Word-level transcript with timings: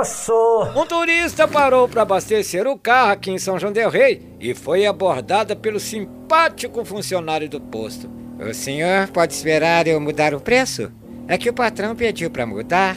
Osso! 0.00 0.32
Um 0.76 0.86
turista 0.86 1.48
parou 1.48 1.88
para 1.88 2.02
abastecer 2.02 2.66
o 2.66 2.78
carro 2.78 3.12
aqui 3.12 3.30
em 3.30 3.38
São 3.38 3.58
João 3.58 3.72
del 3.72 3.90
Rei 3.90 4.22
e 4.38 4.54
foi 4.54 4.86
abordada 4.86 5.56
pelo 5.56 5.80
simpático 5.80 6.84
funcionário 6.84 7.48
do 7.48 7.60
posto. 7.60 8.10
O 8.38 8.54
senhor 8.54 9.08
pode 9.08 9.34
esperar 9.34 9.86
eu 9.86 10.00
mudar 10.00 10.34
o 10.34 10.40
preço? 10.40 10.90
É 11.26 11.36
que 11.36 11.48
o 11.48 11.54
patrão 11.54 11.94
pediu 11.94 12.30
para 12.30 12.46
mudar. 12.46 12.96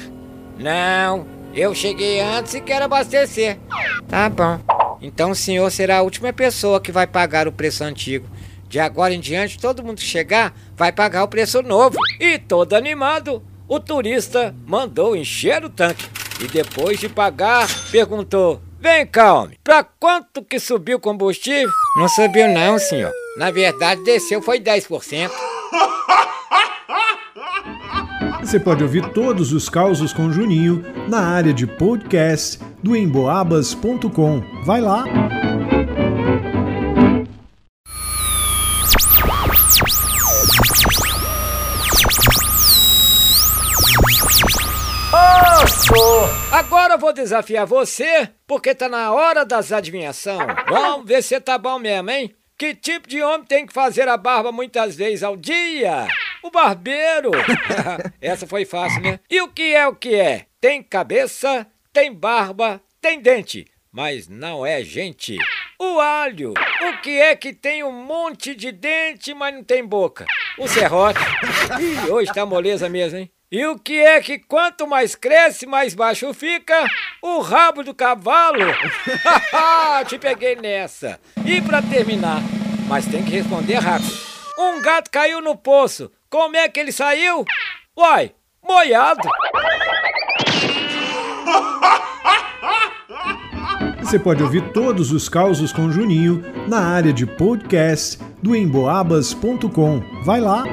Não, 0.57 1.25
eu 1.53 1.73
cheguei 1.73 2.21
antes 2.21 2.53
e 2.53 2.61
quero 2.61 2.85
abastecer. 2.85 3.57
Tá 4.07 4.29
bom. 4.29 4.59
Então 5.01 5.31
o 5.31 5.35
senhor 5.35 5.69
será 5.71 5.97
a 5.97 6.01
última 6.01 6.31
pessoa 6.31 6.79
que 6.79 6.91
vai 6.91 7.05
pagar 7.05 7.47
o 7.47 7.51
preço 7.51 7.83
antigo. 7.83 8.27
De 8.69 8.79
agora 8.79 9.13
em 9.13 9.19
diante, 9.19 9.59
todo 9.59 9.83
mundo 9.83 9.97
que 9.97 10.03
chegar 10.03 10.53
vai 10.75 10.91
pagar 10.91 11.23
o 11.23 11.27
preço 11.27 11.61
novo. 11.61 11.97
E 12.19 12.39
todo 12.39 12.73
animado, 12.73 13.43
o 13.67 13.79
turista 13.79 14.53
mandou 14.65 15.15
encher 15.15 15.63
o 15.63 15.69
tanque. 15.69 16.05
E 16.41 16.47
depois 16.47 16.99
de 16.99 17.07
pagar, 17.07 17.67
perguntou: 17.91 18.61
Vem 18.79 19.05
cá, 19.07 19.33
homem, 19.33 19.57
pra 19.63 19.83
quanto 19.83 20.43
que 20.43 20.59
subiu 20.59 20.97
o 20.97 21.01
combustível? 21.01 21.71
Não 21.97 22.09
subiu, 22.09 22.49
não, 22.49 22.77
senhor. 22.77 23.11
Na 23.37 23.49
verdade, 23.49 24.03
desceu 24.03 24.41
foi 24.41 24.59
10%. 24.59 25.31
Você 28.41 28.59
pode 28.59 28.83
ouvir 28.83 29.09
todos 29.13 29.53
os 29.53 29.69
causos 29.69 30.11
com 30.11 30.31
Juninho 30.31 30.83
na 31.07 31.21
área 31.21 31.53
de 31.53 31.65
podcast 31.65 32.59
do 32.83 32.95
emboabas.com. 32.95 34.43
Vai 34.65 34.81
lá! 34.81 35.05
Agora 46.51 46.95
eu 46.95 46.97
vou 46.97 47.13
desafiar 47.13 47.67
você, 47.67 48.27
porque 48.47 48.73
tá 48.73 48.89
na 48.89 49.11
hora 49.11 49.45
das 49.45 49.71
adivinhação. 49.71 50.39
Vamos 50.67 51.05
ver 51.05 51.21
se 51.21 51.39
tá 51.39 51.55
bom 51.55 51.77
mesmo, 51.77 52.09
hein? 52.09 52.35
Que 52.57 52.73
tipo 52.73 53.07
de 53.07 53.21
homem 53.21 53.45
tem 53.45 53.63
que 53.65 53.73
fazer 53.73 54.07
a 54.07 54.17
barba 54.17 54.51
muitas 54.51 54.95
vezes 54.95 55.21
ao 55.21 55.37
dia? 55.37 56.07
O 56.41 56.49
barbeiro! 56.49 57.29
Essa 58.19 58.47
foi 58.47 58.65
fácil, 58.65 59.01
né? 59.01 59.19
E 59.29 59.39
o 59.41 59.47
que 59.47 59.75
é 59.75 59.87
o 59.87 59.95
que 59.95 60.15
é? 60.15 60.47
Tem 60.59 60.81
cabeça, 60.81 61.67
tem 61.91 62.11
barba, 62.11 62.81
tem 62.99 63.21
dente, 63.21 63.67
mas 63.91 64.27
não 64.27 64.65
é 64.65 64.83
gente. 64.83 65.37
O 65.79 65.99
alho! 65.99 66.53
O 66.53 67.01
que 67.01 67.21
é 67.21 67.35
que 67.35 67.53
tem 67.53 67.83
um 67.83 67.91
monte 67.91 68.55
de 68.55 68.71
dente, 68.71 69.31
mas 69.35 69.53
não 69.53 69.63
tem 69.63 69.85
boca? 69.85 70.25
O 70.57 70.67
serrote. 70.67 71.19
Ih, 71.79 72.09
hoje 72.09 72.33
tá 72.33 72.45
moleza 72.45 72.89
mesmo, 72.89 73.19
hein? 73.19 73.31
E 73.53 73.63
o 73.67 73.77
que 73.77 73.99
é 73.99 74.19
que 74.19 74.39
quanto 74.39 74.87
mais 74.87 75.13
cresce, 75.13 75.67
mais 75.67 75.93
baixo 75.93 76.33
fica? 76.33 76.73
O 77.21 77.39
rabo 77.39 77.83
do 77.83 77.93
cavalo! 77.93 78.57
Te 80.09 80.17
peguei 80.17 80.55
nessa! 80.55 81.19
E 81.45 81.61
para 81.61 81.79
terminar, 81.83 82.41
mas 82.87 83.05
tem 83.05 83.23
que 83.23 83.29
responder 83.29 83.75
rápido. 83.75 84.11
Um 84.57 84.81
gato 84.81 85.11
caiu 85.11 85.39
no 85.39 85.55
poço. 85.55 86.11
Como 86.31 86.55
é 86.55 86.67
que 86.67 86.79
ele 86.79 86.91
saiu? 86.91 87.45
Uai, 87.95 88.31
moiado! 88.67 89.21
Você 94.01 94.17
pode 94.17 94.41
ouvir 94.41 94.73
todos 94.73 95.11
os 95.11 95.29
causos 95.29 95.71
com 95.71 95.91
Juninho 95.91 96.43
na 96.67 96.79
área 96.79 97.13
de 97.13 97.27
podcast 97.27 98.17
do 98.41 98.55
emboabas.com. 98.55 100.01
Vai 100.23 100.41
lá! 100.41 100.63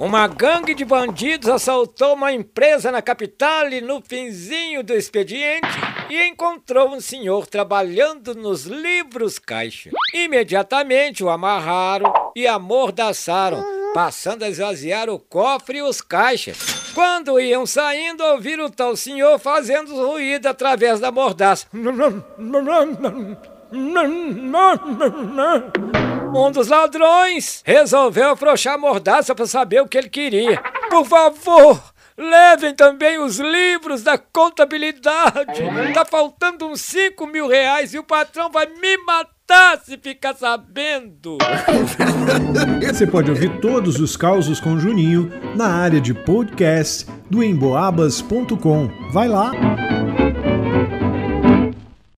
Uma 0.00 0.26
gangue 0.26 0.74
de 0.74 0.82
bandidos 0.82 1.50
assaltou 1.50 2.14
uma 2.14 2.32
empresa 2.32 2.90
na 2.90 3.02
capital 3.02 3.68
e 3.68 3.82
no 3.82 4.00
finzinho 4.00 4.82
do 4.82 4.94
expediente 4.94 5.68
e 6.08 6.24
encontrou 6.26 6.88
um 6.88 7.02
senhor 7.02 7.46
trabalhando 7.46 8.34
nos 8.34 8.64
livros 8.64 9.38
caixa. 9.38 9.90
Imediatamente 10.14 11.22
o 11.22 11.28
amarraram 11.28 12.10
e 12.34 12.46
amordaçaram, 12.46 13.62
passando 13.92 14.42
a 14.42 14.48
esvaziar 14.48 15.10
o 15.10 15.18
cofre 15.18 15.80
e 15.80 15.82
os 15.82 16.00
caixas. 16.00 16.56
Quando 16.94 17.38
iam 17.38 17.66
saindo, 17.66 18.24
ouviram 18.24 18.64
o 18.64 18.70
tal 18.70 18.96
senhor 18.96 19.38
fazendo 19.38 19.94
ruído 19.94 20.46
através 20.46 20.98
da 20.98 21.12
mordaça. 21.12 21.66
Um 26.34 26.50
dos 26.50 26.68
ladrões 26.68 27.62
resolveu 27.64 28.30
afrouxar 28.30 28.74
a 28.74 28.78
mordaça 28.78 29.34
para 29.34 29.46
saber 29.46 29.80
o 29.82 29.88
que 29.88 29.98
ele 29.98 30.08
queria. 30.08 30.62
Por 30.88 31.04
favor, 31.06 31.82
levem 32.16 32.74
também 32.74 33.18
os 33.18 33.38
livros 33.38 34.02
da 34.02 34.16
contabilidade. 34.18 35.62
Tá 35.94 36.04
faltando 36.04 36.66
uns 36.66 36.80
5 36.82 37.26
mil 37.26 37.48
reais 37.48 37.94
e 37.94 37.98
o 37.98 38.04
patrão 38.04 38.50
vai 38.50 38.66
me 38.66 38.96
matar 38.98 39.80
se 39.84 39.96
ficar 39.98 40.34
sabendo. 40.34 41.38
Você 42.86 43.06
pode 43.06 43.30
ouvir 43.30 43.60
todos 43.60 43.98
os 43.98 44.16
causos 44.16 44.60
com 44.60 44.78
Juninho 44.78 45.30
na 45.56 45.68
área 45.68 46.00
de 46.00 46.14
podcast 46.14 47.06
do 47.28 47.42
emboabas.com. 47.42 48.88
Vai 49.10 49.28
lá! 49.28 49.89